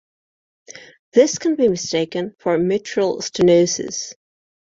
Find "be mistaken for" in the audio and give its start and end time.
1.55-2.57